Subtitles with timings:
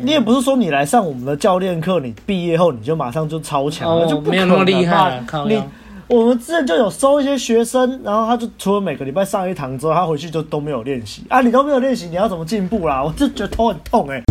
[0.00, 5.20] 你也不是说你来上我们的教练课，你毕业后你就马上就超强了，哦、就不没有那么厉害。
[5.48, 5.60] 你
[6.06, 11.40] 我们之前就有收一些学生，然后他就除了每个礼拜上一堂之后，他回去就都没有练习啊。
[11.40, 13.02] 你都没有练习，你要怎么进步啦？
[13.04, 14.22] 我就觉得头很痛哎、欸。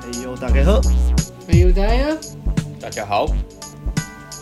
[0.00, 0.80] 哎呦，大家好！
[1.46, 2.16] 哎呦，大家
[2.80, 3.26] 大家好，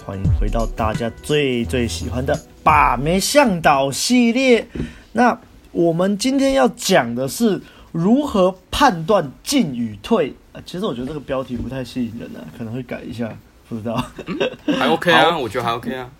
[0.09, 2.35] 欢迎回到大家最最喜欢的。
[2.65, 4.67] 把妹向导系列，
[5.13, 5.39] 那
[5.71, 7.61] 我们今天要讲的是
[7.93, 10.35] 如何判断进与退。
[10.65, 13.31] 其实我觉得这个标题不太吸引人啊，可能会改一下，
[13.69, 14.03] 不知道。
[14.79, 16.11] 还 OK 啊，我觉得还 OK 啊。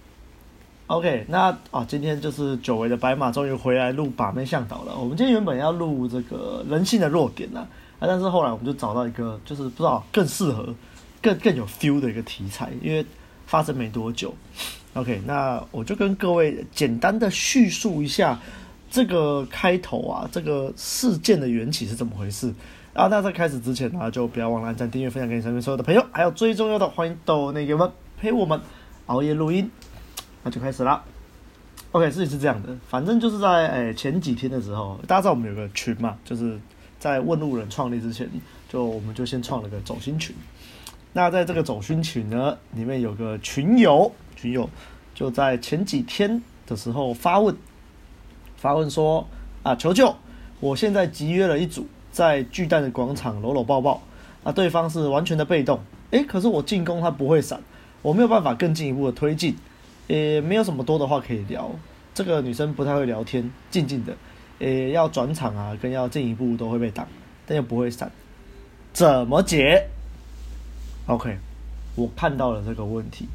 [0.89, 4.95] OK，那啊，今天就是久违的白马终于回来录把妹向导了。
[4.99, 7.61] 我们今天原本要录这个人性的弱点啊，
[7.99, 10.75] 啊，但是后来我们就找到一个就是不知道更适合、
[11.23, 13.03] 更更有 feel 的一个题材，因为
[13.49, 14.33] 发生没多久。
[14.93, 18.39] OK，那我就跟各位简单的叙述一下
[18.91, 22.53] 这个开头啊，这个事件的缘起是怎么回事
[22.95, 23.07] 啊？
[23.09, 28.61] 那在开始之前呢，就不要忘了按赞、订阅、分享给你身边所有的朋友，还有最重要的，欢迎抖那个们陪我们
[29.07, 29.71] 熬夜录音。
[30.43, 31.03] 那就开始啦。
[31.93, 36.59] OK，事情是这样的，反正就是在诶、前几天的时候，大家知道我们有个群嘛，就是
[36.99, 38.29] 在问路人创立之前，
[38.69, 40.35] 就我们就先创了个走心群。
[41.13, 44.13] 那在这个走心群呢，里面有个群友。
[44.37, 44.71] 群友
[45.15, 47.57] 就在前几天的时候发问，
[48.57, 49.27] 发问说
[49.65, 50.15] 啊，求救！
[50.61, 54.01] 我现在集约了一组在巨蛋的广场搂搂抱抱，
[54.45, 57.61] 啊，对方是完全的被动，诶，可是我进攻他不会闪，
[58.03, 59.57] 我没有办法更进一步的推进，
[60.07, 61.71] 也没有什么多的话可以聊。
[62.15, 64.17] 这个女生不太会聊天，静静的，
[64.61, 67.07] 诶，要转场啊，跟要进一步都会被挡，
[67.47, 68.11] 但又不会闪，
[68.93, 69.89] 怎么解
[71.09, 71.39] ？OK，
[71.95, 73.29] 我看到了这个问题。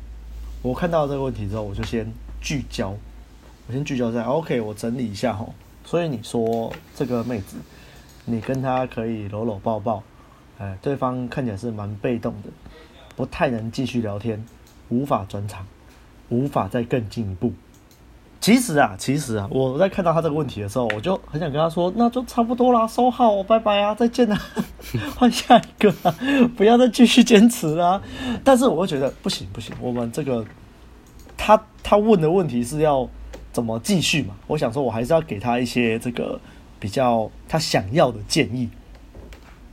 [0.62, 2.96] 我看到这个问题之后，我就先聚焦，
[3.68, 5.54] 我先聚焦在 OK，我整理一下吼。
[5.84, 7.58] 所以你说这个妹子，
[8.26, 10.04] 你跟她可以搂搂抱抱，
[10.60, 12.50] 哎，对方看起来是蛮被动的，
[13.16, 14.46] 不太能继续聊天，
[14.90, 15.66] 无法转场，
[16.30, 17.52] 无法再更进一步。
[18.44, 24.38] 其实啊，其实啊，我在看到他这个问题的时候，我就很想跟他说，那就差不多啦，收号，拜拜啊，再见啦，
[25.16, 26.14] 换下一个啊，
[26.58, 28.02] 不要再继续坚持啦。
[28.44, 30.46] 但是我又觉得不行不行，我们这个。
[31.38, 33.08] 他他问的问题是要
[33.54, 34.36] 怎么继续嘛？
[34.48, 36.38] 我想说，我还是要给他一些这个
[36.82, 38.70] 比较他想要的建议。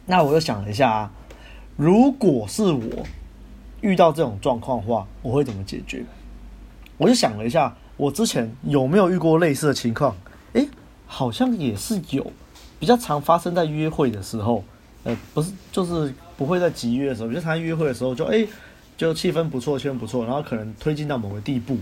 [0.06, 1.10] 那我又想了一下啊，
[1.76, 3.04] 如果是我
[3.80, 6.04] 遇到这种状况的话，我会怎么解决？
[6.98, 10.16] 我就想了一下，我之前有没有遇过类似的情况？
[10.54, 10.66] 诶，
[11.06, 12.32] 好像也是有，
[12.78, 14.64] 比较常发生在约会的时候。
[15.04, 18.48] 呃，不是，就是不会在集约的时候，比较常约会的时候就诶。
[18.96, 21.76] 就气氛不错，气氛不错，然后可能推进到某个地步，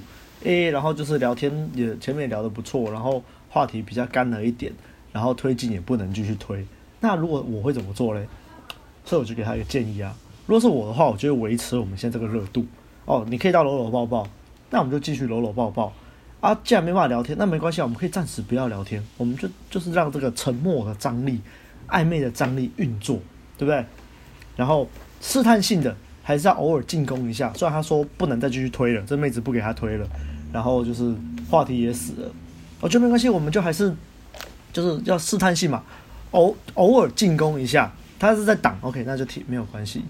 [0.45, 4.73] 诶，然后就是聊天也前面也聊得不错，然后话题比较干了一点，
[5.13, 6.65] 然后推进也不能继续推。
[7.01, 8.27] 那如果我会怎么做嘞？
[9.05, 10.15] 所以我就给他一个建议啊，
[10.47, 12.65] 如果是我的话，我就会维持我们现在这个热度。
[13.05, 14.25] 哦，你可以到搂搂抱抱，
[14.71, 15.93] 那我们就继续搂搂抱抱。
[16.41, 21.41] 啊，既然没办法聊天，那没关系，我们可以暂时不要聊天，我们就就是让这个沉默的张力、
[21.89, 23.21] 暧昧的张力运作，
[23.57, 23.85] 对不对？
[24.57, 24.89] 然后
[25.21, 25.97] 试探性的。
[26.21, 30.07] 还是要偶尔进攻一下，虽然他说不能再继续推了，这妹子不给他推了，
[30.53, 31.11] 然后就是
[31.49, 32.31] 话题也死了，
[32.83, 33.91] 我觉得没关系，我们就还是
[34.71, 35.83] 就是要试探性嘛，
[36.33, 40.03] 偶偶尔进攻一下，他是在挡，OK，那就挺没有关系，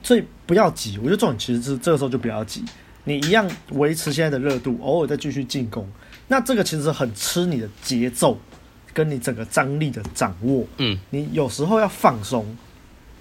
[0.00, 2.64] 所以不要急，我觉得这种其实是这个时候就不要急，
[3.08, 5.88] 你一样维持现在的热度，偶尔再继续进攻，
[6.28, 8.38] 那这个其实很吃你的节奏
[8.92, 12.44] 跟你整个张力的掌握，嗯，你有时候要放松。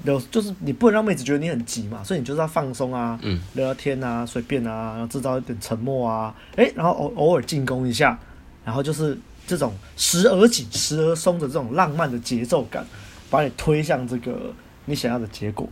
[0.03, 8.17] 有就是你不能让妹子觉得你很急嘛，所以你就是要放松啊，嗯，聊聊天啊，随便啊，然后制造一点沉默啊，诶、欸，然后偶偶尔进攻一下，
[8.63, 12.85] 然后就是这种时而紧时而松的这种浪漫的节奏感，
[13.31, 14.53] 把你推向这个
[14.85, 15.67] 你想要的结果。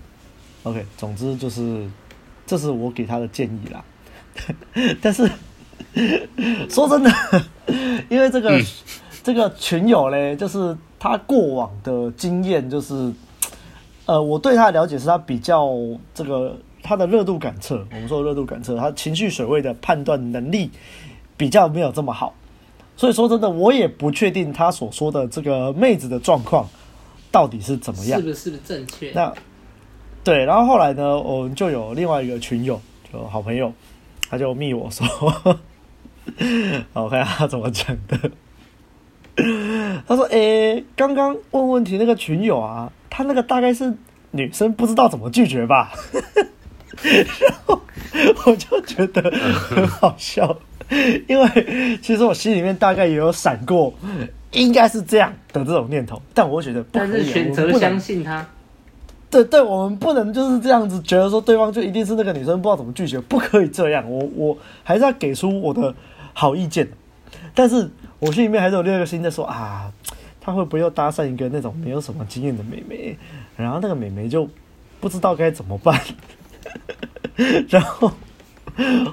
[0.63, 1.87] OK，总之就是
[2.47, 3.85] 这是我给他的建议啦。
[5.01, 5.29] 但是
[6.69, 7.11] 说真的，
[8.09, 8.65] 因为这个、嗯、
[9.23, 13.11] 这个群友嘞，就是他过往的经验就是。
[14.07, 15.67] 呃，我对他的了解是他比较
[16.13, 20.69] 这个他的热度感测，我们说热度感测，他情绪水位的判断能力
[21.35, 22.35] 比较没有这么好，
[22.95, 26.69] 所以说真的我也不确定他所说的这个妹子的状况
[27.31, 29.11] 到底是怎么样，是不是正确？
[29.15, 29.33] 那
[30.23, 32.79] 对，然后后来呢，我们就有另外一个群友，
[33.11, 33.73] 就好朋友，
[34.35, 35.07] 他就密我说，
[36.91, 38.19] 我看他怎么讲的，
[40.05, 43.93] 他说：“诶，刚刚问问题那个群友啊。”他那个大概是
[44.31, 45.93] 女生不知道怎么拒绝吧，
[47.01, 47.81] 然后
[48.45, 50.57] 我就觉得很好笑。
[51.29, 53.93] 因为其实我心里面大概也有闪过，
[54.51, 58.45] 应该是这样的这种念头，但我觉得不可以，但是选择相信他。
[59.29, 64.09] 对对，我们不能就是这样子觉得说对方就一定是那个女生，不知道怎么拒绝，不可以这样。
[64.09, 65.93] 我我还是要给出我的
[66.33, 66.87] 好意见，
[67.53, 67.89] 但是
[68.19, 69.91] 我心里面还是有另一个心在说啊，
[70.39, 73.17] 他会不会又搭讪一个那种没有什么经验的妹妹，
[73.57, 74.47] 然后那个妹妹就
[75.01, 75.99] 不知道该怎么办，
[77.67, 78.11] 然后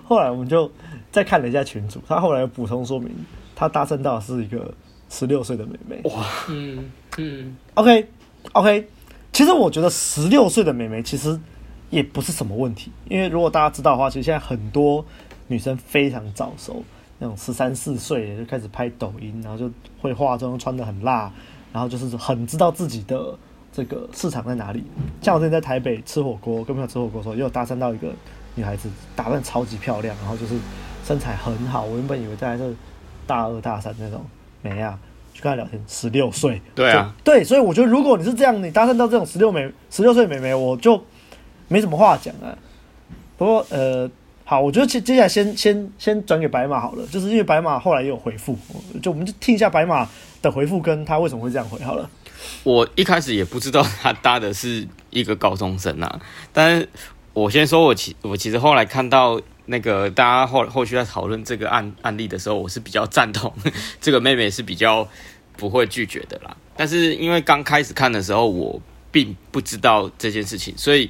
[0.04, 0.70] 后来我们就
[1.10, 3.10] 再看了一下群主，他后来补充说明，
[3.56, 4.72] 他搭讪到的是一个
[5.10, 6.00] 十六岁的妹妹。
[6.04, 8.06] 哇，嗯嗯，OK
[8.52, 8.86] OK。
[9.32, 11.40] 其实我觉得十六岁的妹妹其实
[11.88, 15.04] 也不是什么问题，因为如果大家知道的话，其实现在很多
[15.48, 16.84] 女生非常早熟，
[17.18, 19.70] 那种十三四岁就开始拍抖音，然后就
[20.00, 21.32] 会化妆，穿得很辣，
[21.72, 23.36] 然后就是很知道自己的
[23.72, 24.84] 这个市场在哪里。
[25.22, 28.12] 像我之前在台北吃火锅，跟朋友吃火锅的时候，也有搭讪到一个
[28.54, 30.56] 女孩子，打扮超级漂亮，然后就是
[31.04, 32.74] 身材很好，我原本以为在是
[33.26, 34.24] 大二大三那种，
[34.60, 34.98] 没啊。
[35.42, 41.04] 跟他聊天，十六岁，对啊，对，所以我觉得如果你是这样，你搭讪到这种十六美十六岁美眉，我就
[41.66, 42.56] 没什么话讲啊。
[43.36, 44.08] 不过呃，
[44.44, 48.56] 好，我觉得接接下来先先先转给白马好了，就是因为白马后来也有回复，
[49.02, 50.08] 就我们就听一下白马
[50.40, 52.08] 的回复，跟他为什么会这样回好了。
[52.62, 56.20] 我一开始也不知道他搭的是一个高中生啊，
[56.52, 56.88] 但是
[57.32, 59.40] 我先说我其我其实后来看到。
[59.66, 63.50] 那个大家后后续在讨论这个案案例的时候，我是比较赞同
[64.02, 65.08] 这个妹妹是比较
[65.62, 66.56] 不会拒绝的啦。
[66.76, 68.82] 但是因为刚开始看的时候，我
[69.12, 71.08] 并不知道这件事情，所以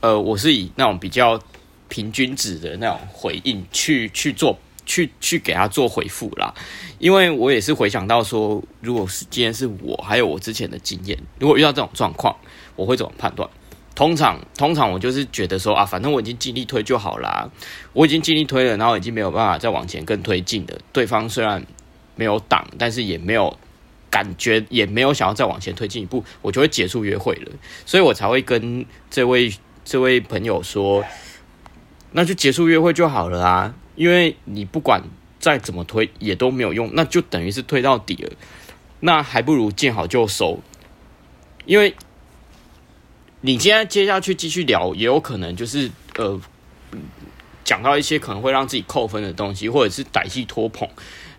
[0.00, 1.40] 呃，我是以那种比较
[1.88, 6.52] 平均值的那种回应去去做，去去给他做回复啦。
[6.98, 12.34] 因为我也是回想到说，如果是今天是我，还有我之前的经验，如果遇到这种状况，
[12.74, 13.48] 我会怎么判断？
[13.94, 17.48] 通常，通常我就是觉得说啊，反正我已经尽力推就好啦，
[17.92, 20.80] 我已经尽力推了，然后已经没有办法再往前更推进的。
[20.92, 21.64] 对方虽然
[22.16, 23.54] 没有挡，但是也没有
[24.12, 27.50] 感觉，也没有想要再往前推进一步，我就会结束约会了。
[27.84, 29.52] 所以我才会跟这位
[29.84, 31.04] 这位朋友说，
[32.12, 35.02] 那就结束约会就好了啊，因为你不管
[35.40, 38.30] 再怎么推也都没有用，那就等于是推到底了。
[39.00, 40.60] 那还不如见好就收，
[41.64, 41.94] 因为。
[43.44, 46.40] 你今天接下去继续聊，也有可能就是呃，
[47.64, 50.88] 讲到一些可能会让自己扣分的东西，或者是歹戏拖棚，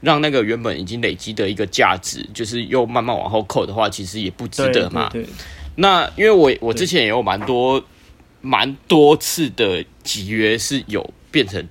[0.04, 5.08] 让那个原本已经累积的一个价值，就是又慢慢往后扣的话，其实也不值得嘛。
[5.10, 5.34] 对对对，
[5.78, 7.82] 那因为我我之前也有蛮多
[8.42, 11.66] 蛮多次的集约是有变成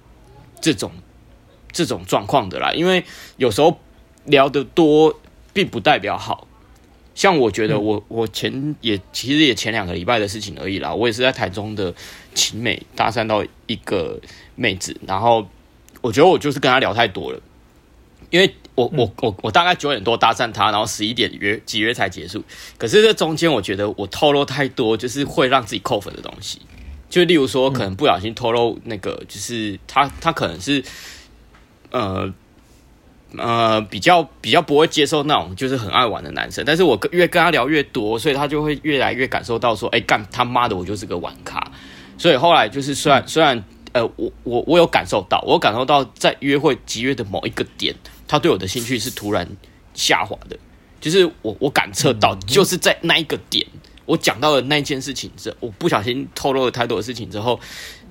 [0.62, 0.90] 这种
[1.70, 3.04] 这种状况的啦，因为
[3.36, 3.78] 有时候
[4.24, 5.20] 聊得多，
[5.52, 6.48] 并不代表好。
[7.14, 11.94] 像我觉得我我前也其实也前两个礼拜的事情而已啦，我也是在台中的
[12.34, 14.18] 勤美搭讪到一个
[14.54, 15.46] 妹子，然后
[16.00, 17.38] 我觉得我就是跟她聊太多了，
[18.32, 22.42] 因为我我我我大概九点多搭讪他，然后十一点约几约才结束，
[22.76, 26.60] 可是这中间我觉得我透露太多，就是会让自己扣分的东西，
[27.08, 30.82] 就例如说可能不小心透露那个，就是他他可能是
[31.92, 32.34] 呃。
[33.38, 41.58] 呃，比较比较不会接受那种就是很爱玩的男生，但是我越跟他聊越多，所以他就会越来越感受到说，哎、欸，干他妈的，我就是个玩咖。
[42.18, 47.94] 所以后来就是虽然虽然呃，我我我有感受到，我有感受到在约会集约的某一个点，
[48.32, 49.46] 他对我的兴趣是突然
[49.92, 50.58] 下滑的，
[51.02, 53.66] 就是我我感测到，就是在那一个点，
[54.06, 57.60] 我讲到了那件事情之后，我不小心透露了太多的事情之后，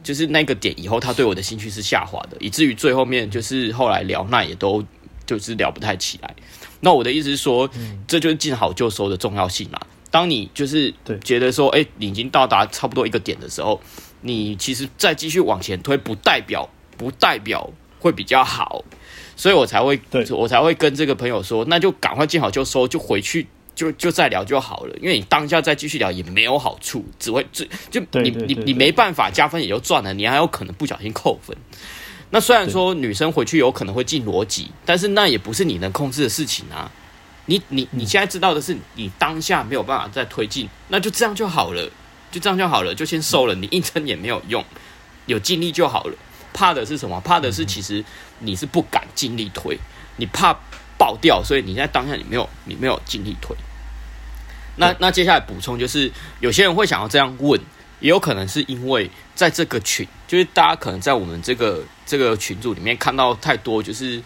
[0.04, 4.86] 就是那个点以后，他对我的兴趣是下滑的，以至于最后面就是后来聊那也都。
[5.24, 6.36] 就是聊不太起来，
[6.82, 9.80] 那我的意思是说，嗯、这就是见好就收的重要性嘛。
[10.10, 13.80] 当你就是觉得说，哎、欸，你已经到达差不多一个点的时候，
[14.22, 18.84] 你其实再继续往前推，不代表不代表会比较好，
[19.36, 24.96] 所以我才会，我才会跟这个朋友说，那就赶快见好就收，就回去就就再聊就好了。
[25.02, 31.56] 因为你当下再继续聊也没有好处，只会就就你你你没办法加分也就赚了，你还有可能不小心扣分。
[32.30, 36.90] 那虽然说女生回去有可能会进逻辑，但是那也不是你能控制的事情啊。
[37.48, 41.90] 你你你现在知道的是，你当下没有办法再推进，那就这样就好了，
[42.32, 43.56] 就这样就好了，就先收了。
[43.56, 44.64] 你硬撑也没有用，
[45.26, 46.14] 有尽力就好了。
[46.54, 47.20] 怕的是什么？
[47.22, 48.04] 怕的是其实
[48.40, 49.78] 你是不敢尽力推，
[50.18, 50.56] 你怕
[50.98, 53.56] 爆掉，所以你在当下你没有你没有尽力推。
[54.78, 57.60] 那那接下来补充就是，有些人会想要这样问。
[58.00, 64.20] 也有可能是因为在这个群，就是大家可能在我们这个这个群组里面看到太多就是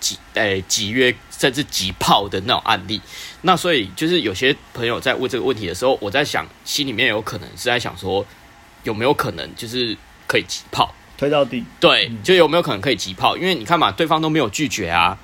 [0.00, 3.00] 集诶集约甚至挤炮的那种案例，
[3.42, 8.26] 那所以就是有些朋友在问这个问题的时候，我在想心里面有可能是在想说
[8.82, 11.64] 有没有可能就是可以挤炮，推到底。
[11.78, 13.36] 对，就有没有可能可以急炮？
[13.36, 15.16] 因为你看嘛，对方都没有拒绝啊，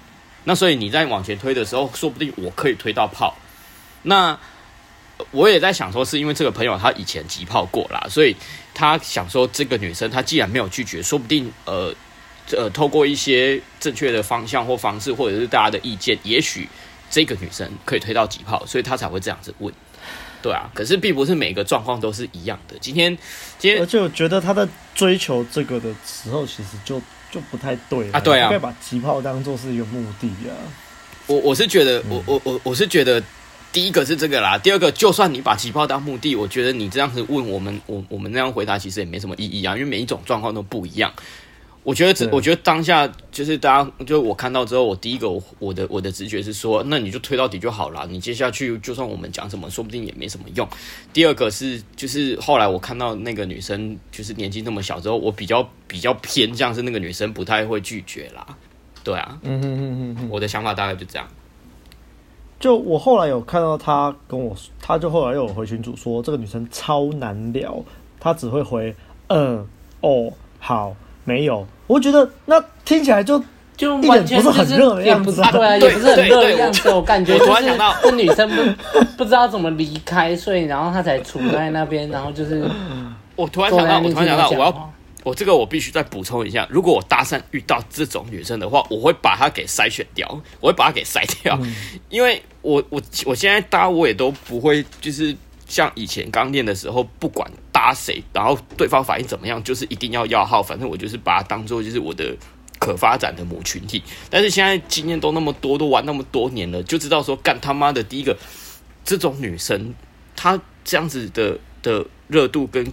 [0.45, 3.37] 那所以你在往前推的时候，说不定我可以推到炮。
[4.05, 4.39] 那
[5.33, 8.37] 我也在想说，是因为这个朋友他以前急炮过啦，所以
[8.73, 11.93] 他想说，这个女生她既然没有拒绝，说不定呃
[12.53, 16.69] 呃，透过一些正确的方向或方式，或者是大家的意见，也许
[17.11, 19.75] 这个女生可以推到急炮，所以他才会这样子问。
[20.41, 22.77] 对啊，可是并不是每个状况都是一样的。
[22.81, 23.17] 今天，
[23.59, 28.21] 今天，而且我觉得他在追求这个的时候，其实就就不太对啊。
[28.21, 30.55] 对啊，不要把急炮当做是一个目的啊。
[31.27, 33.23] 我我是觉得，我我我我是觉得，
[33.73, 41.13] 第一个是这个啦，第二个，就算你把急炮当目的，我觉得你这样子问我们，我我们那样回答其实也没什么意义啊，因为每一种状况都不一样。
[41.85, 48.07] 我觉得，我觉得当下就是大家，就我看到之后，我第一个我我的我的直觉是说，那你就推到底就好了。
[48.11, 50.69] 你接下去就算我们讲什么，说不定也没什么用。
[51.15, 58.47] 第二个是，就是后来我看到那个女生，就是年纪那么小之后，我比较比较偏向是那个女生不太会拒绝啦。
[59.03, 61.27] 对啊，嗯嗯嗯嗯，我的想法大概就这样。
[62.61, 67.83] 就我后来有看到她跟我，她就后来又有回群主说，这个女生超难聊，
[68.21, 68.95] 她只会回
[69.29, 69.67] 嗯
[70.03, 70.95] 哦好。
[71.29, 73.43] 没有，我觉得那听起来就
[73.77, 76.89] 就完全不是很热的样子，对啊，也不是很热的样子。
[76.91, 82.67] 我感觉就是这女生不不知道怎么离开，所以然后她才处在那边，然后就是
[83.37, 84.93] 我突然想到，我突然想到，我要
[85.23, 90.27] 我这个我必须再补充一下，如果我搭讪遇到这种女生的话，我会把她给筛选掉，
[90.61, 91.59] 我会把她给筛掉，
[92.09, 95.37] 因为我我我现在搭我也都不会就是。
[95.71, 97.47] 像以前刚练的时候，不管
[97.79, 100.61] 搭谁，然后对方反应怎么样，就是一定要要号。
[100.61, 102.37] 反正我就是把它当做就是我的
[102.81, 104.03] 可发展的母群体。
[104.29, 108.37] 但是现在经验都那么多，都玩那么多年了，就知道说干他妈的第一个
[109.05, 109.95] 这种女生，
[110.35, 112.93] 她这样子的的热度跟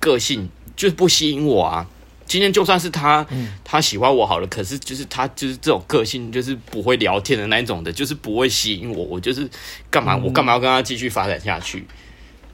[0.00, 1.86] 个性就是不吸引我啊。
[2.24, 3.26] 今天就算是她，
[3.62, 9.04] 她喜欢我好了，可是就是她就是这种个性，就是不会聊天的那一种的，就是不会吸引我。
[9.04, 9.46] 我就是
[9.90, 10.16] 干嘛？
[10.16, 11.86] 我干嘛要跟她继续发展下去？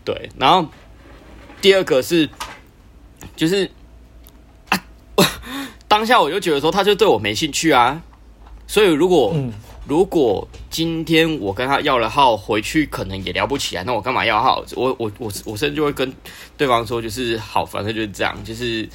[0.05, 0.69] 对，然后
[1.61, 2.29] 第二个是，
[3.37, 3.71] 就是
[4.69, 4.85] 啊，
[5.88, 8.03] 当下我就觉得说，他就对我没兴趣啊。
[8.67, 9.53] 所以如果、嗯、
[9.87, 14.62] 如果今天我跟他要了号，回去可能也聊不起来，那我干嘛要号？
[14.77, 16.12] 我我我我甚至就会跟
[16.57, 18.88] 对方说，就是好，反正就是这样，就是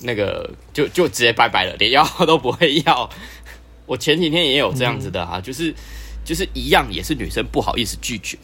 [0.00, 3.08] 那个就就直接拜拜了，连要号都不会要。
[3.86, 5.74] 我前几天也有这样子的啊，嗯、就是
[6.24, 8.36] 就是一样，也是女生不好意思拒绝。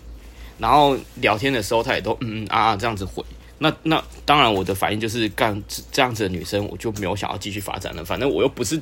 [0.59, 3.25] 然后聊天的时候，她也都嗯嗯啊啊这样子回。
[3.59, 8.05] 那那当然，我的反应就是干这样子的女生，我就没有想要继续发展了。
[8.05, 8.81] 反正我又不是，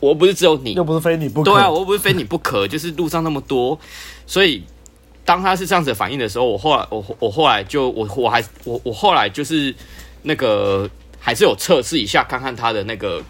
[0.00, 1.52] 我又不是只有你，又不是非你不可。
[1.52, 3.78] 对啊，我又不是非你不可， 就是路上那么多。
[4.26, 4.64] 所以
[5.24, 9.74] 当他是这样子的反应的时候，我后来我我后来就我我还我我后来就是
[10.22, 13.22] 那个还是有测试一下，看看他的那个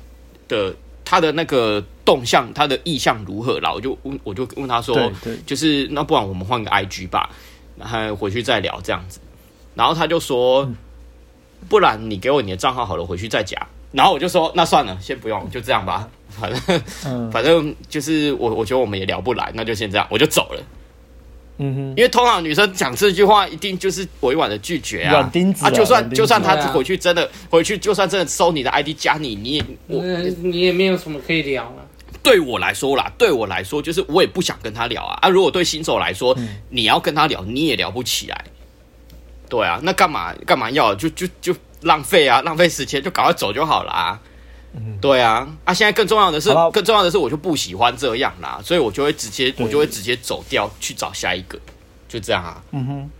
[0.48, 3.60] 的他的那个动向，他的意向如何。
[3.60, 4.96] 然后我就问我就问他说，
[5.44, 7.28] 就是那不然我们换个 IG 吧。
[7.76, 9.18] 然后回去再聊这样子，
[9.74, 10.68] 然后他就说，
[11.68, 13.58] 不然你给我你的账号好了，回去再加。
[13.92, 16.08] 然后我就说，那算了，先不用，就这样吧。
[16.34, 20.60] 反正，反正就是我，我觉得我们也聊不来，那就先这样，我就走了。
[21.58, 25.30] 嗯哼，因为通常女生讲这句话，一定就是委婉的拒绝啊。
[25.60, 30.02] 啊，就算就算他回去真的回去，就算真的收你的 ID 加你，你也我
[30.42, 31.86] 你也没有什么可以聊了。
[32.20, 35.28] 对我来说啦，对我来说就是我也不想跟他聊啊啊！
[35.28, 38.44] 如果对新手来说，嗯、你要跟他聊，你也聊不起来。
[39.48, 44.20] 对啊，那干嘛干嘛要就就就浪费啊，浪费时间，就赶快走就好了啊。
[44.76, 45.72] 嗯、对啊，啊！
[45.72, 51.56] 现在更重要的是，更重要的是，我就不喜欢这样啦，所以我就会直接我就会直接走掉去找下一个，
[52.08, 52.60] 就这样啊。
[52.72, 53.10] 嗯哼。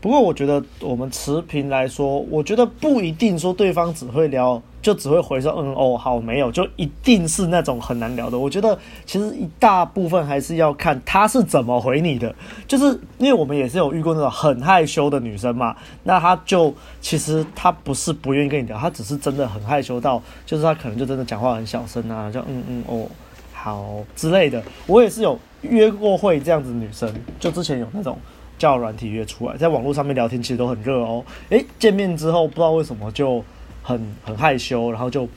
[0.00, 8.38] 不过我觉得我们持平来说，我觉得不一定说对方只会聊，就只会回说嗯哦好没有，就一定是那种很难聊的。
[8.38, 12.34] 我觉得其实一大部分还是要看他是怎么回你的，
[12.66, 23.06] 就是因为我们也是有遇过那种很害羞的女生嘛，那她就其实她不是不愿意跟你聊，她只是真的很害羞到，就是她可能就真的讲话很小声啊，就嗯嗯哦
[23.52, 24.62] 好之类的。
[24.86, 28.16] 我也是有约过会这样子女生，就之前有那种。
[28.62, 31.24] 叫软体约出来，在网络上面聊天其实都很热哦。
[31.48, 33.42] 诶，见面之后不知道为什么就
[33.82, 35.28] 很很害羞，然后就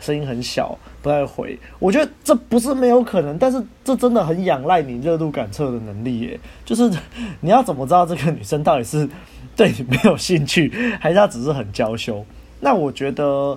[0.00, 1.56] 声音很小，不太回。
[1.78, 6.40] 我觉得这不是没有可能，但是这真的很仰赖你热度感测的能力耶。
[6.64, 6.90] 就是
[7.38, 9.08] 你要怎么知道这个女生到底是
[9.54, 12.26] 对你没有兴趣，还是她只是很娇羞？
[12.58, 13.56] 那我觉得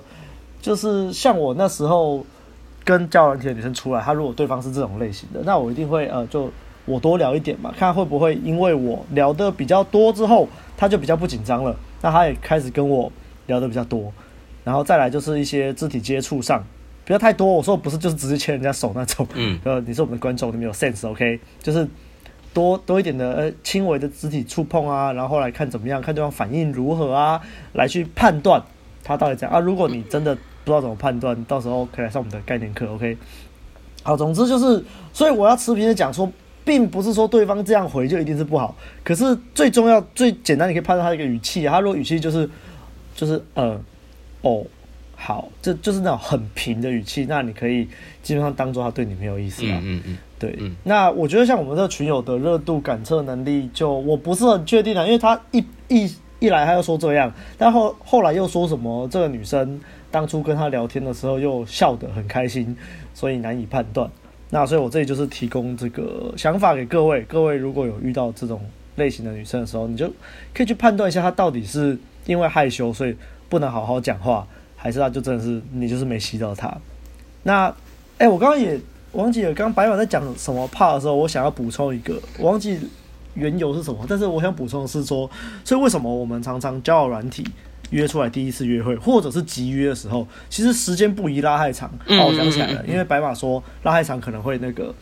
[0.62, 2.24] 就是像我那时候
[2.84, 6.48] 跟叫软体的女生出来，她如果对方是这种类型的，那我一定会呃就。
[6.86, 11.76] 我多聊一点嘛，看会不会因为我聊的比较多之后，他就比较不紧张了。
[12.00, 13.12] 那他也开始跟我
[13.46, 14.12] 聊的比较多。
[14.64, 16.64] 然后再来就是一些肢体接触上，
[17.04, 17.46] 不要太多。
[17.52, 21.40] 我说不是就是直接牵人家手那种，嗯，呃，你是我们的观众，你们有 sense，OK？、Okay?
[21.62, 21.86] 就是
[22.52, 27.40] 多多一点的呃轻微的肢体触碰啊，然后来看怎么样，看对方反应如何啊，
[27.74, 28.62] 来去判断
[29.04, 29.60] 他到底怎样啊。
[29.60, 33.16] 如果你真的不知道怎么判断，到时候可以来上我们的概念课，OK？
[34.02, 36.30] 好，总之就是，所以我要持平的讲说，
[36.66, 41.64] 并不是说对方这样回就一定是不好，可是最重要、最简单，你可以判断他的一个语气。
[41.64, 42.50] 他如果语气就是，
[43.14, 43.80] 就是呃，
[44.42, 44.66] 哦，
[45.14, 47.88] 好，这就是那种很平的语气，那你可以
[48.20, 49.76] 基本上当做他对你没有意思了。
[49.76, 50.56] 嗯嗯嗯，对。
[50.58, 59.80] 嗯、那我觉得像我们这个群友的热度感测能力，就我不是很确定啊，因为他一一一来他又说这样，但后后来又说什么这个女生
[60.10, 62.76] 当初跟他聊天的时候又笑得很开心。
[63.14, 64.10] 所以难以判断，
[64.50, 67.22] 那所以我这里就是提供这个想法给各位。
[67.22, 68.60] 各位如果有遇到这种
[68.94, 70.06] 类型的女生的时候，你就
[70.54, 73.16] 可以去判断一下，她到底是因为害羞所以
[73.48, 76.72] 不能好好讲话，还是她就真的是你就是没吸到她。
[77.42, 77.74] 那，
[78.18, 78.80] 哎、我刚刚也
[79.12, 82.78] 忘记了，刚刚白板在讲什么怕的时候，我想要补充一个，我忘记
[83.34, 85.28] 缘由是什么，但是我想补充的是说，
[85.64, 87.44] 所以为什么我们常常交友软体？
[87.90, 91.88] 约出来第一次约会，或者是集约的时候，其实时间不宜拉太长。
[92.08, 94.94] 哦，我想起来了，因为白马说拉太长可能会那个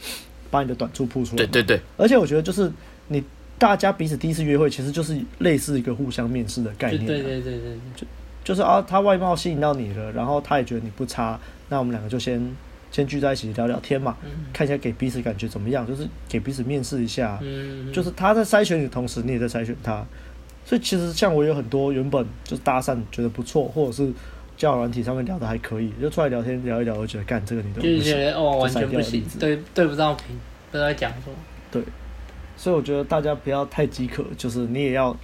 [0.50, 1.36] 把你的短处铺出来。
[1.38, 1.80] 对对对。
[1.96, 2.70] 而且我觉得就是
[3.08, 3.22] 你
[3.58, 7.06] 大家彼此第一次约会，其实就是类似一个互相面试的概念、啊。
[7.06, 7.78] 对对对对对。
[7.96, 8.06] 就
[8.44, 12.54] 就是啊，他外貌吸引到你了，然后他也觉得你不差，那我们两个就先
[12.92, 14.16] 先聚在一起聊聊天嘛，
[14.52, 17.38] 看一下给彼此感觉怎么样，就是给彼此面试一下。
[17.42, 17.90] 嗯。
[17.92, 20.04] 就是他在筛选你的同时，你也在筛选他。
[20.64, 24.12] 所以其实像我有很多原本就是搭讪觉得不错，或者是
[24.56, 30.26] 交友软体上面聊的还可以，就出来聊天聊一聊，我觉得干这个你都就是觉得哦完全不行，对对不到频，
[30.70, 31.36] 不知道讲什么。
[31.70, 31.82] 对，
[32.56, 35.14] 所以我觉得大家不要太饥渴，就是你也要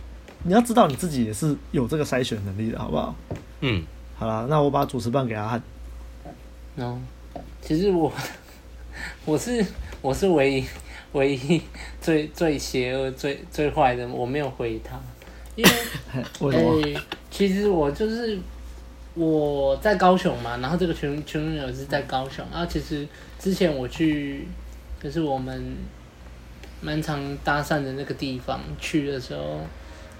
[0.42, 3.14] 你要知道你自己也是有这个筛选能力的，好不好？
[3.61, 3.82] 嗯，
[4.16, 5.62] 好啦，那我把主持棒给阿翰。
[6.76, 7.00] 哦，
[7.62, 8.12] 其实我
[9.25, 9.64] 我是
[10.02, 10.64] 我是唯一
[11.12, 11.62] 唯一
[12.00, 15.00] 最最邪恶最最坏的，我没有回他。
[15.62, 18.38] 因 为，诶、其实我就是
[19.14, 23.06] 我在高雄嘛，然后这个群群友是在高雄，然后其实
[23.38, 24.46] 之前我去，
[25.02, 25.76] 就是我们
[26.80, 29.60] 蛮常搭讪的那个地方去的时候，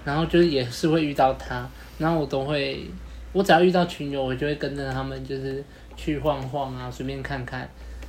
[0.05, 2.85] 然后就是也是会遇到他，然后我都会，
[3.33, 5.63] 我只要遇到群友，我就会跟着他们就是
[5.95, 7.61] 去晃晃啊，随便看看。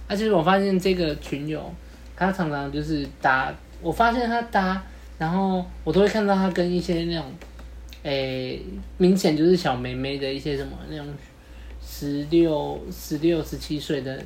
[0.08, 1.72] 而、啊、其实我发现这个群友，
[2.16, 4.82] 他常常就是搭，我发现他搭。
[5.22, 7.24] 然后我都会看到他跟一些那种，
[8.02, 8.60] 诶、
[8.98, 11.06] 明显就是小妹妹的一些什么那种
[11.80, 14.20] 十六、十六、十七岁的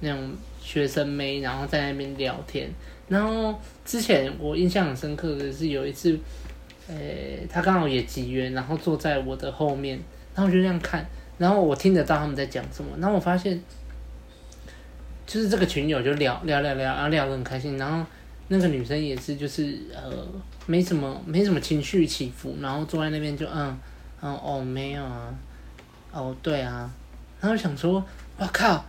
[0.00, 2.70] 那种学生妹，然后在那边聊天。
[3.06, 6.18] 然后之前我印象很深刻的是有一次，
[6.88, 10.00] 诶、他刚好也集约，然后坐在我的后面，
[10.34, 12.90] 然后我就这样看，然后我听得到他们在讲什么。
[12.98, 13.62] 然后我发现，
[15.26, 18.06] 就是这个群友就聊聊聊聊，然后聊得很开心，然后。
[18.52, 20.12] 那个女生也是，就是呃，
[20.66, 23.78] 没什么没什么情绪起伏，然后坐在那边就嗯
[24.22, 25.32] 嗯哦没有啊，
[26.12, 26.90] 哦对啊，
[27.40, 28.04] 然后想说，
[28.36, 28.84] 我靠，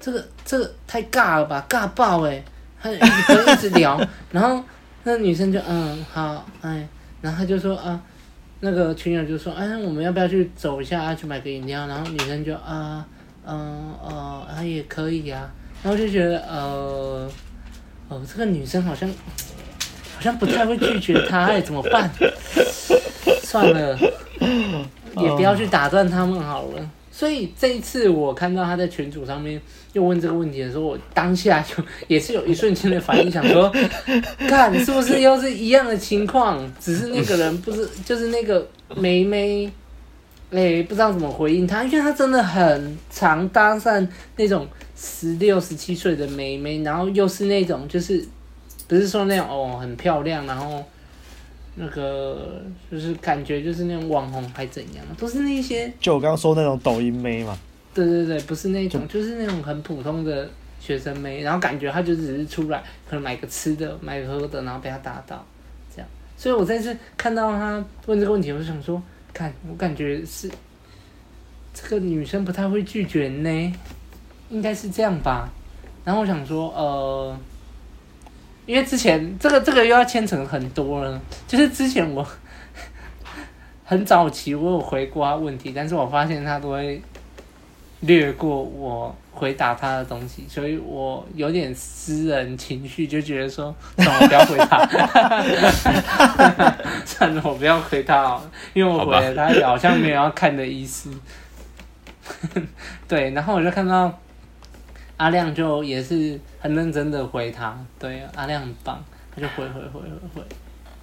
[0.00, 2.44] 这个这个太尬了吧，尬爆诶，
[2.82, 4.00] 他一直一直聊，
[4.32, 4.60] 然后
[5.04, 6.84] 那女生就嗯好哎，
[7.22, 8.02] 然后他就说啊，
[8.58, 11.86] 那个群友就说哎，我们要不要去走一下啊，去买个饮料？
[11.86, 13.06] 然后女生就啊
[13.46, 17.30] 嗯哦啊也可以呀、啊，然后就觉得呃。
[18.08, 22.10] 哦，这个女生好像好像不太会拒绝他，哎，怎么办？
[23.42, 23.98] 算了，
[25.16, 26.90] 也不要去打断他们好了。
[27.10, 29.60] 所以这一次我看到他在群组上面
[29.92, 33.72] 又问这个问题的时候，我当下就 也是有一瞬间的反应，想说，
[34.48, 36.60] 看是不是又是一样的情况？
[36.80, 39.22] 只是那个人不是，就是那个妹
[40.54, 44.66] 妹，哎，不知道怎么回应他，因为他真的很常搭讪那种。
[44.96, 48.24] 十六、十七岁的妹妹，然后又是那种，就是
[48.86, 50.82] 不是说那种哦很漂亮，然后
[51.74, 57.58] 那个就是感觉就是那种网红还怎样，都是那些就我刚刚说那种抖音妹嘛。
[57.92, 62.78] 对对对，不是那种，就，就是那种很普通的学生妹，然后感觉她就只是出来
[63.10, 65.44] 可能买个吃的、买个喝的，然后被他打到
[65.92, 66.08] 这样。
[66.36, 69.02] 所以我这次看到他问这个问题，我就想说，
[69.34, 70.50] 看我感觉是
[71.74, 73.74] 这个女生不太会拒绝呢。
[74.50, 75.48] 应该是这样吧，
[76.04, 77.36] 然后我想说，呃，
[78.66, 82.24] 因为之前这个这个又要牵扯很多了，就是之前我
[83.84, 87.02] 很早期我有回过他问题，但是我发现他都会
[88.00, 94.86] 略过我回答他的东西，所以我有点私人情绪，就觉得说，算了，不要回他，
[97.04, 98.40] 算了，我不要回他，
[98.72, 101.10] 因为我回了他也好像没有要看的意思。
[103.08, 104.18] 对，然后我就看到
[105.16, 109.02] 阿亮就也是很认真的回他，对，阿亮很棒，
[109.34, 110.42] 他就回回回回回，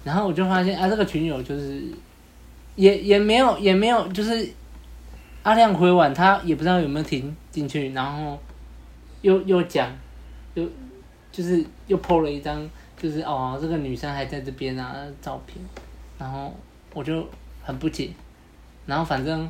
[0.02, 1.82] 然后我就发现啊，这个群友就是
[2.76, 4.48] 也也没有也没有，就是
[5.42, 8.38] 阿亮回完他也不知道有没有听进去，然后
[9.22, 9.90] 又又讲，
[10.54, 10.64] 又
[11.32, 15.56] 就是又 po 了一张，就是哦这个女生还在这边啊照片，
[16.18, 16.54] 然后
[16.94, 17.26] 我就
[17.62, 18.10] 很不解。
[18.86, 19.48] 然后反正，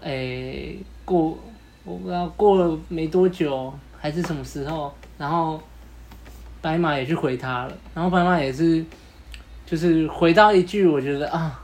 [0.00, 1.38] 诶，过
[1.84, 5.60] 我不知道过了没多久还是什么时候，然后
[6.60, 8.84] 白马也去回他了，然后白马也是，
[9.64, 11.62] 就是回到一句我觉得啊，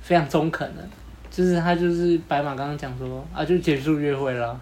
[0.00, 0.88] 非常中肯的，
[1.34, 4.60] 就是他就是白马刚刚讲说啊，就结束约会了，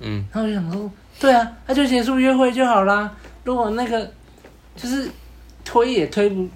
[0.00, 4.10] 嗯，然后我就想说，对啊，那就结束约会就好啦，如果那个
[4.74, 5.08] 就是
[5.64, 6.48] 推也推不，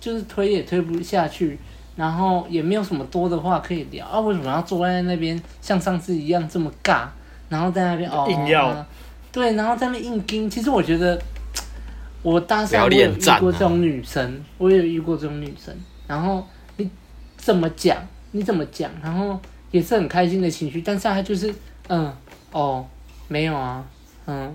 [0.00, 1.58] 就是推也推不下去。
[1.96, 4.20] 然后也没有什么多的话可以聊啊？
[4.20, 7.06] 为什么要坐在那边像上次一样这么尬？
[7.48, 8.86] 然后在那边哦，硬要、啊，
[9.32, 10.50] 对，然后在那边硬盯。
[10.50, 11.18] 其实我觉得，
[12.20, 15.74] 我当时我有遇过这种女生，啊、我也有遇过这种女生。
[16.06, 16.90] 然后你
[17.38, 17.96] 怎么讲？
[18.32, 18.90] 你怎么讲？
[19.02, 19.38] 然后
[19.70, 21.54] 也是很开心的情绪，但是他就是
[21.88, 22.12] 嗯
[22.52, 22.86] 哦
[23.28, 23.84] 没有啊
[24.26, 24.54] 嗯。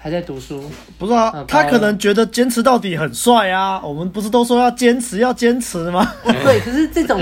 [0.00, 0.62] 还在读书，
[0.96, 1.44] 不是啊？
[1.48, 3.82] 他可能觉得坚持到底很帅啊。
[3.84, 6.08] 我们不是都说要坚持，要坚持吗？
[6.22, 7.20] 对，可是这种，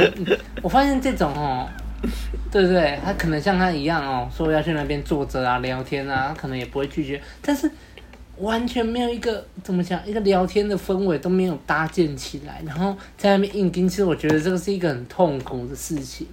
[0.60, 1.66] 我发现这种哦，
[2.52, 2.98] 对不对？
[3.02, 7.18] 他可能像他一样哦，说要去那边坐着啊，聊天啊，他可能也不会拒绝。
[7.40, 7.66] 但是
[8.38, 13.88] 完全没有一个怎么讲，一个聊天的氛围都没有搭建起来，然后在那边硬盯。
[13.88, 16.26] 其实我觉得这个是一个很痛苦的事情。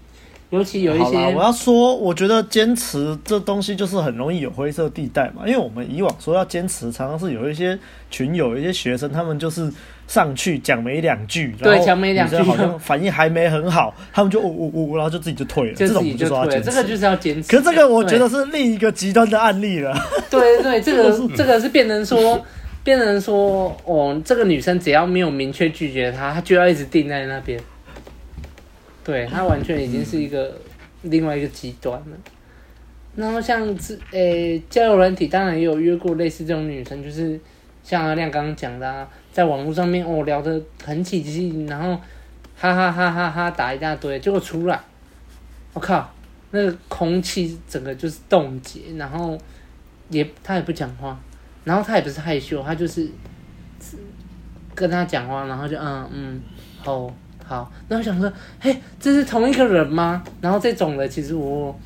[0.53, 5.41] 尤其有一些，我要说，我觉得坚持这东西就是很容易有灰色地带嘛。
[5.47, 7.75] 因为我们以往说要坚持，常常是有一些
[8.11, 9.67] 群友、一些学生，他们就是
[10.07, 15.73] 上去讲没两句，对，讲没两句，好像反应还没很好，他们就呜呜呜，然后就自己就退了。
[15.73, 17.49] 就这种就说要坚持，这个就是要坚持。
[17.49, 19.91] 可是这个我觉得是另一个极端的案例了。
[20.29, 22.39] 对对，这个这个是变成说，
[22.83, 27.59] 变成说，哦，这个女生只要没有明确拒绝他，他就要一直定在那边。
[29.03, 30.55] 对，他完全已经是一个
[31.01, 32.17] 另外一个极端了。
[33.15, 37.39] 然后像这诶交友软体，当然也有约过类似这种女生，就是
[37.83, 41.95] 像阿亮刚刚讲的，啊，在网络上面哦聊得很起劲，然后
[42.55, 44.79] 哈哈哈哈哈打一大堆，结果出来，
[45.73, 46.11] 我靠，
[46.51, 49.37] 那个空气整个就是冻结，然后
[50.09, 51.19] 也他也不讲话，
[51.65, 53.07] 然后他也不是害羞，他就是
[54.73, 56.41] 跟他讲话，然后就嗯嗯
[56.77, 57.13] 好。
[57.53, 60.23] 好，那我想说，嘿，这是同一个人吗？
[60.41, 61.79] 然后这种的，其实我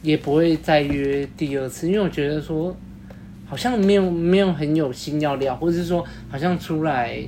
[0.00, 2.74] 也不会再约第二次，因为我觉得说，
[3.44, 7.22] 好像没有没有很有心要聊，或者是说，好像出来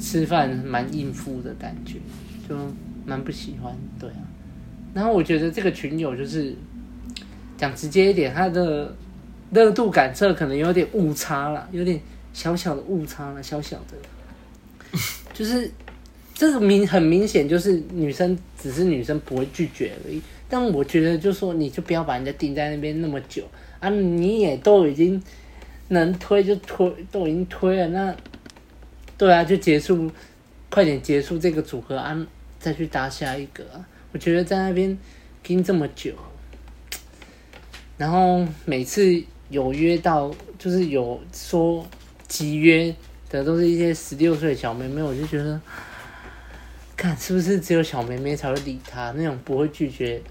[0.00, 2.00] 吃饭蛮应付的感觉，
[2.48, 2.56] 就
[3.06, 4.18] 蛮不喜欢，对啊。
[4.92, 6.52] 然后我觉得这个群友就是
[7.56, 8.92] 讲直接一点，他的
[9.52, 12.00] 热度感测可能有点误差了，有点
[12.32, 14.98] 小小的误差了，小小的，
[15.32, 15.70] 就是。
[16.34, 23.44] 这个明很明显就是女生只是女生不会拒绝而已，但我觉得就说你就不要把人家定在那边那么久
[23.78, 23.88] 啊！
[23.90, 25.22] 你也都已经
[25.88, 28.16] 能推就推，都已经推了，那
[29.16, 30.10] 对啊，就结束，
[30.70, 32.26] 快点结束这个组合啊，
[32.58, 33.64] 再去搭下一个！
[34.12, 34.98] 我觉得在那边
[35.42, 36.12] 钉这么久，
[37.98, 41.86] 然后每次有约到就是有说
[42.26, 42.92] 集约
[43.30, 45.60] 的都是一些十六岁的小妹妹，我就觉得。
[47.02, 49.10] 看是不是只有小妹妹才会理他？
[49.16, 50.22] 那种不会拒绝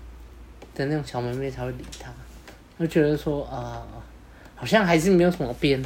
[0.74, 2.10] 的那种小妹妹才会理他。
[2.78, 3.86] 我觉得说啊、
[4.56, 5.84] 好像还是没有什么变。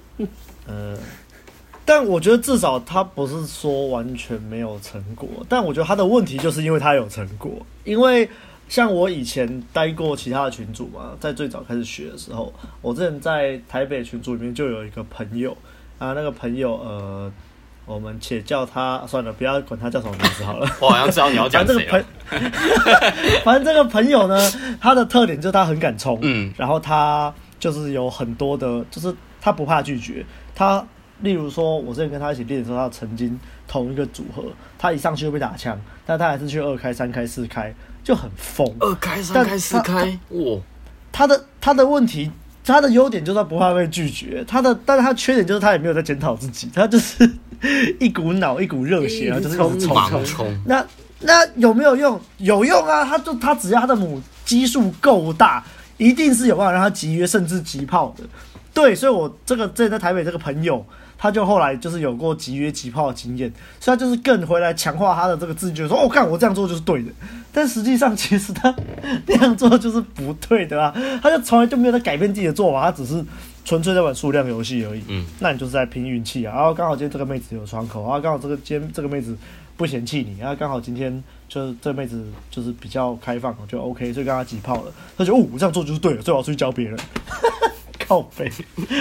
[0.66, 0.96] 呃，
[1.84, 5.28] 但我觉得至少他不是说完全没有成果。
[5.46, 7.54] 但我觉得他的问题就是因为他有成果。
[7.84, 8.26] 因为
[8.66, 15.54] 像我以前待过其他的群组嘛，在最早开始学的时候，我之前在台北群组里面就有一个朋友
[15.98, 17.30] 啊，那个朋友呃。
[17.86, 20.66] 我们且叫他算了，不要管他叫什么名字好了。
[20.80, 22.04] 我好像知道你要讲谁了。
[23.44, 24.38] 反正这个朋友呢，
[24.80, 30.24] 他的特点就是他很敢冲，嗯，然后他就是有很多的，就是他不怕拒绝。
[30.54, 30.82] 他
[31.20, 34.44] 例如说，我之前跟他一起练的时候，他曾经同一个组合，
[34.78, 38.66] 他一上去就被打枪，但他还是去二开、三开、四开，就很疯。
[38.80, 40.58] 二开、三开、四开，哇！
[41.12, 42.30] 他的他的问题。
[42.66, 47.30] 他的优点就是他不怕被拒绝，他的，但是他缺点就是他也没有在检讨自己，他就是
[48.00, 50.62] 一股脑一股热血啊，就是那种冲冲。
[50.66, 50.84] 那
[51.20, 52.20] 那有没有用？
[52.38, 53.04] 有用啊！
[53.04, 55.64] 他就他只要他的母基数够大，
[55.96, 58.24] 一定是有办法让他集约甚至集炮的。
[58.74, 60.84] 对，所以我这个这在台北这个朋友，
[61.16, 67.10] 他就后来就是有过集约集炮的经验，所以他就是更回来强化他的这个自觉，说哦，看我这样做就是对的。
[67.52, 68.74] 但实际上其实他
[69.26, 73.24] 那样做就是不对的啊，他就从来就没有在改变自己的做法，他只是
[73.64, 75.02] 纯粹在玩数量游戏而已。
[75.08, 76.54] 嗯，那你就是在拼运气啊。
[76.54, 79.36] 然后刚好今天这个妹子有窗口，然后刚好这个今天这个妹子
[79.76, 84.92] 不嫌弃你，然后刚好今天就是这个妹子就是比较开放，就 OK，所以跟他挤泡了。
[85.16, 86.98] 他就哦，我这样做就是对了，所以我要出去教别人。
[88.06, 88.50] 靠北，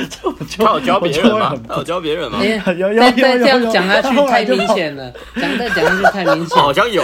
[0.10, 1.54] 这我就他有教别人吗？
[1.68, 2.40] 他有教别人吗？
[2.42, 6.58] 有有有有，这样讲下去太明显了，讲再讲下去太明显。
[6.58, 7.04] 好像有。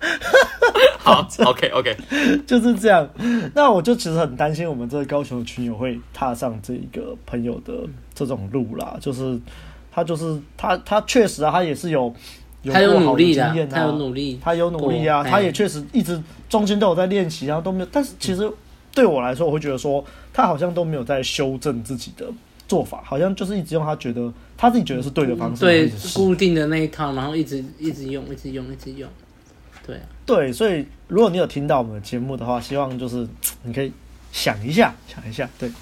[0.98, 1.96] 好，OK OK，
[2.46, 3.08] 就是这样。
[3.54, 7.72] 那我就其实很担心，我们这个高雄的群友会踏上这一个朋友的
[8.14, 8.96] 这种路啦。
[9.00, 9.38] 就是
[9.90, 12.12] 他，就是他，他确实啊，他也是有
[12.62, 13.34] 有过好的
[13.70, 17.88] 他有努力，他有努力啊，他也确实一直中间都有在练习，然后都没有。
[17.90, 18.50] 但是其实
[18.94, 22.26] 对我来说，我会觉得说，他好像都没有在修正自己的
[22.66, 29.08] 做法，好像就是一直用他觉得他自己觉得是对的方式，对固定的那一套，然后一直一直用，一直用，一直用。
[29.88, 33.26] 对对，所以如果你有听到我们的节目的话，希望就是
[33.62, 33.90] 你可以
[34.30, 35.48] 想一下，想一下。
[35.58, 35.72] 对，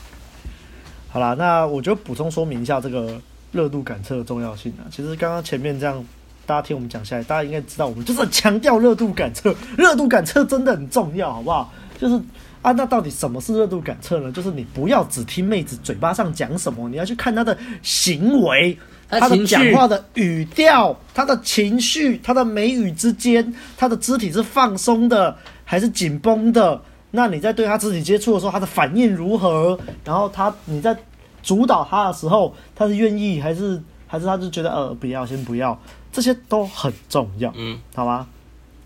[1.08, 4.86] 好啦，那我就补充说明一下这个热度感测的重要性啊。
[4.92, 6.04] 其实刚刚前面这样，
[6.46, 11.72] 大家听我们讲下来，大家应该知道，我们就是强调热度感测，热度感测真的很重要，好不好？
[11.98, 12.14] 就是
[12.62, 14.30] 啊，那到底什么是热度感测呢？
[14.30, 18.78] 就是你不要只听妹子嘴巴上讲什么，你要去看她的行为。
[19.08, 26.82] 他的讲话的语调，他的情绪，他的眉宇之间，他的肢体是放松的还是紧绷的？
[27.12, 29.78] 那你在对他肢体接触的时候，他的反应如何？
[30.04, 30.94] 然后他你在
[31.42, 35.78] 主导他的时候，他是愿意还是还是他就觉得呃不要先不要？
[36.12, 38.26] 这些都很重要，嗯，好吗？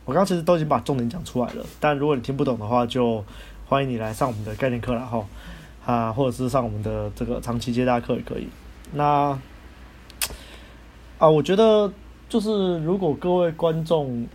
[0.05, 3.25] 我刚刚其实都已经把重点讲出来了，但如果你听不懂的话，就
[3.67, 5.25] 欢迎你来上我们的概念课了哈，
[5.87, 8.47] 啊，或者是上我们的这个长期接待课也可以。
[8.93, 9.39] 那。
[11.21, 11.93] 啊，我觉得
[12.31, 14.27] 就是如果各位观众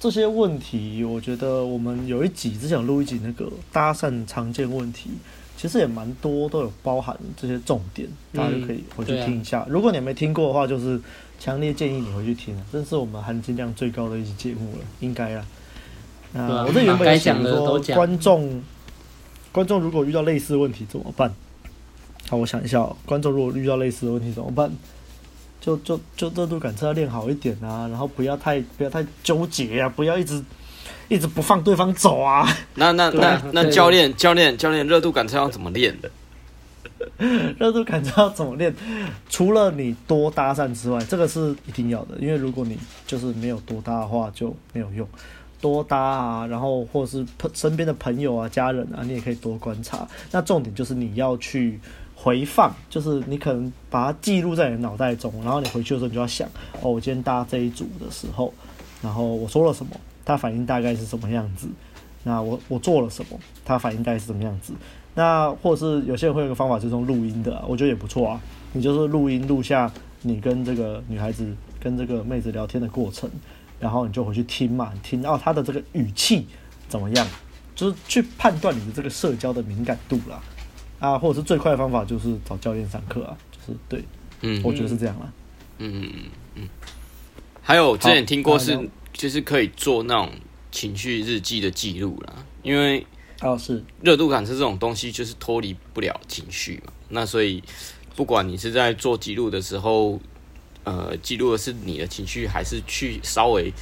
[0.00, 5.10] 这些问题，我觉得我们有一集只想录一集那个搭讪常见问题，
[5.58, 9.58] 其实也蛮多都有包含这些重点，大家就可以回去听一下。
[9.58, 10.98] 嗯啊、如果你没听过的话，就是
[11.38, 15.46] 强烈建议你回去听，这是我们含金量最高的一集节目了，应该啊。
[16.32, 18.62] 啊，我这原本也想说，观众
[19.52, 21.30] 观众如果遇到类似的问题怎么办？
[22.30, 24.72] 好，我想一下、喔，观众如果遇到类似的问题怎么办？
[25.62, 30.42] 就就就热度感测要练好一点啊，然后不要太不要太纠结啊，不要一直
[31.06, 32.44] 一直不放对方走啊。
[32.74, 36.10] 那那那那教练教练教练热度感测要怎么练的？
[37.58, 38.74] 热度感测要怎么练？
[39.30, 45.08] 除了你多搭讪之外，这个是一定要的，因为如果你就是没有多搭的话就没有用。
[45.60, 50.08] 多搭啊，然后或者是朋身边的朋友啊、家人啊，你也可以多观察。
[50.32, 51.78] 那重点就是你要去。
[52.22, 56.48] 回放就是你可能把它记录在你的脑袋中，然后你回去的时候你就要想
[56.80, 58.54] 哦，我今天搭这一组的时候，
[59.02, 59.90] 然后我说了什么，
[60.24, 61.68] 他反应大概是什么样子？
[62.22, 64.72] 那我我做了什么，他反应大概是什么样子？
[65.14, 68.40] 那或者是有些人会有个方法，就是用录音的，我觉得也不错啊。
[68.72, 73.28] 你就是录音录下你跟这个女孩子跟这个妹子聊天的过程，
[73.80, 76.46] 然后你就回去听嘛，听到她的这个语气
[76.88, 77.26] 怎么样，
[77.74, 80.40] 就是去判断你的这个社交的敏感度啦。
[81.02, 84.04] 啊，或者是最快的方法就是找教练上课啊，就是对，
[84.42, 85.32] 嗯，我觉得是这样啦，
[85.78, 86.22] 嗯嗯嗯
[86.54, 86.68] 嗯。
[87.60, 90.30] 还有之前听过是，就是可以做那种
[90.70, 93.04] 情绪日记的记录啦，因为
[93.40, 97.60] 哦是热度感是这种东西就是脱离不了情绪嘛，那所以
[98.14, 100.20] 不管你是在做记录的时候，
[100.84, 103.72] 呃，记录的是你的情绪，还是去稍微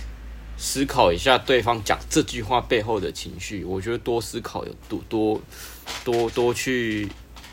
[0.60, 5.40] 思考一下对方讲这句话背后的情绪，我觉得多思考有多多。
[6.04, 7.08] 多多去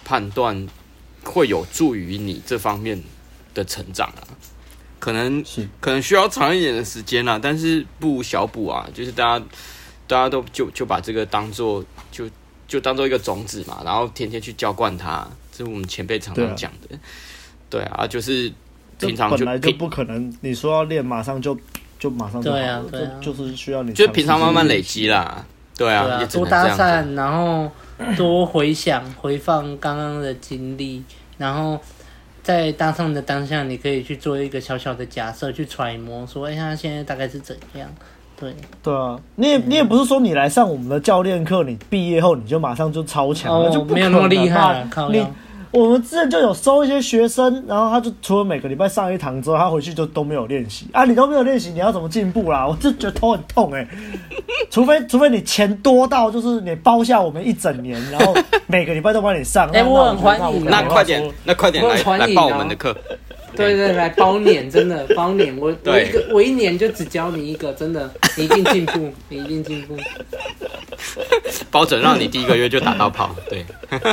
[0.05, 0.67] 判断，
[1.23, 3.01] 会有助于你这方面
[3.55, 4.21] 的成长啊。
[4.99, 5.43] 可能
[5.81, 8.87] 可能需要长一点的时间啦，但是不无小补啊。
[8.93, 9.45] 就是大家
[10.05, 12.29] 大家都就就把这个当做就
[12.67, 15.27] 就当做一个种子嘛，然后天天去浇灌它。
[15.51, 16.95] 这是我们前辈常常讲的。
[17.69, 18.53] 对啊，对啊，就是
[18.99, 21.57] 平常就本来就不可能，你说要练，马上就
[21.99, 22.63] 就马上就好了。
[22.63, 25.45] 对啊，对啊，就就是需要你就平常慢慢累积啦。
[25.77, 27.69] 对啊，对啊，多搭讪，然后。
[28.15, 31.01] 多回想、回放刚刚的经历，
[31.39, 31.79] 然后
[32.43, 37.89] 在搭讪的当下，你可以去做一个小小的假设，去揣摩说：“哎，他现在大概是怎样？”
[38.39, 44.87] 对，对啊，你也你也不是说你来上我们的教练课，你毕业后你就马上就超强了，哦、就不可没有那么厉害。
[45.11, 45.25] 你
[45.71, 51.03] 我们之前就有收一些学生，然后他就除了每个礼拜上一堂之后，他回去就都没有练习啊。
[51.05, 52.65] 你都没有练习，你要怎么进步啦？
[52.67, 53.87] 我就觉得头很痛哎、欸。
[54.71, 58.35] 除非除非你钱多到就是你包下我们一整年，然后
[58.67, 59.67] 每个礼拜都帮你上。
[59.75, 60.65] 哎、欸，我很欢迎。
[60.65, 62.95] 那快点，那快点来来报我们的课。
[63.57, 65.57] 对对，来包年，真的 包年。
[65.57, 69.97] 我我一个我一年就只教你一个，真的，你一定进步，你一定进步。
[71.69, 73.35] 包准让你第一个月就打到跑。
[73.49, 73.65] 对。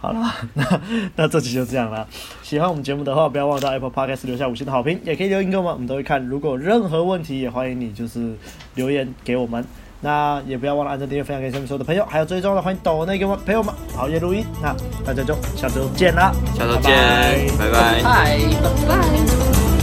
[0.00, 0.80] 好了，那
[1.16, 2.06] 那这期就这样了。
[2.42, 6.24] 喜欢我们节目的话，不要忘了到 Apple Podcast 留下五星的好评，也可以留言给我们，我们都会看。
[6.26, 8.34] 如果有任何问题，也欢迎你就是
[8.74, 9.64] 留言给我们。
[10.06, 14.46] 那也不要忘了按赞、订阅、分享给身边所有的朋友，还有最重要的，欢迎抖内给我们陪我们熬夜录音。
[14.62, 14.72] 那
[15.04, 16.94] 大家就下周见啦，下周见，
[17.58, 19.75] 拜拜，拜拜。